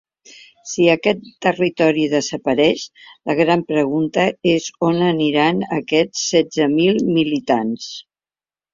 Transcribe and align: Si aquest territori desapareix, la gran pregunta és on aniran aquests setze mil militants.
Si 0.69 0.85
aquest 0.93 1.27
territori 1.45 2.05
desapareix, 2.13 2.87
la 3.31 3.37
gran 3.41 3.65
pregunta 3.75 4.27
és 4.55 4.73
on 4.91 5.01
aniran 5.13 5.63
aquests 5.81 6.27
setze 6.35 6.71
mil 6.77 7.03
militants. 7.23 7.97